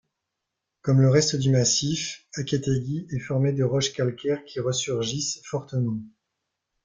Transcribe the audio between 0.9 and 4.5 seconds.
le reste du massif, Aketegi est formé de roches calcaires